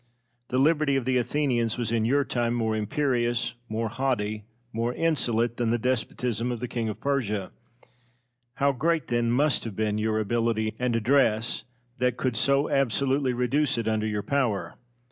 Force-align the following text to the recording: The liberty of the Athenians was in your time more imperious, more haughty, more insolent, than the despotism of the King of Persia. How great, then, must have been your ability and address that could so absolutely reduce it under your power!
The 0.47 0.57
liberty 0.57 0.95
of 0.95 1.05
the 1.05 1.17
Athenians 1.19 1.77
was 1.77 1.91
in 1.91 2.05
your 2.05 2.25
time 2.25 2.55
more 2.55 2.75
imperious, 2.75 3.53
more 3.69 3.87
haughty, 3.89 4.45
more 4.73 4.95
insolent, 4.95 5.57
than 5.57 5.69
the 5.69 5.77
despotism 5.77 6.51
of 6.51 6.59
the 6.59 6.67
King 6.67 6.89
of 6.89 6.99
Persia. 6.99 7.51
How 8.55 8.71
great, 8.71 9.09
then, 9.09 9.29
must 9.29 9.63
have 9.63 9.75
been 9.75 9.99
your 9.99 10.19
ability 10.19 10.73
and 10.79 10.95
address 10.95 11.65
that 11.99 12.17
could 12.17 12.35
so 12.35 12.67
absolutely 12.67 13.33
reduce 13.33 13.77
it 13.77 13.87
under 13.87 14.07
your 14.07 14.23
power! 14.23 14.73